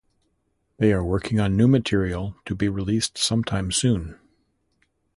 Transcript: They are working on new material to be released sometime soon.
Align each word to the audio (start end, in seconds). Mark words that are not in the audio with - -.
They 0.79 0.93
are 0.93 1.03
working 1.03 1.39
on 1.39 1.55
new 1.55 1.67
material 1.67 2.35
to 2.47 2.55
be 2.55 2.67
released 2.67 3.19
sometime 3.19 3.71
soon. 3.71 4.19